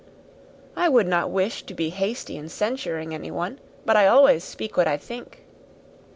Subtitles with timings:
[0.75, 4.87] "I would wish not to be hasty in censuring anyone; but I always speak what
[4.87, 5.43] I think."